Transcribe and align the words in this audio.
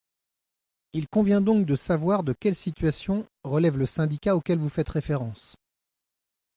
Il 0.93 1.07
convient 1.07 1.41
donc 1.41 1.67
de 1.67 1.75
savoir 1.75 2.23
de 2.23 2.33
quelle 2.33 2.55
situation 2.55 3.27
relève 3.43 3.77
le 3.77 3.85
syndicat 3.85 4.35
auquel 4.35 4.57
vous 4.57 4.67
faites 4.67 4.89
référence. 4.89 5.57